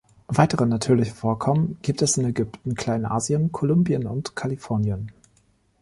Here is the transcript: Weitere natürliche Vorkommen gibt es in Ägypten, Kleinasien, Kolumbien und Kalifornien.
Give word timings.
Weitere 0.29 0.65
natürliche 0.65 1.13
Vorkommen 1.13 1.77
gibt 1.83 2.01
es 2.01 2.17
in 2.17 2.25
Ägypten, 2.25 2.73
Kleinasien, 2.73 3.51
Kolumbien 3.51 4.07
und 4.07 4.35
Kalifornien. 4.35 5.11